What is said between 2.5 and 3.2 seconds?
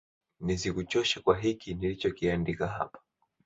hapa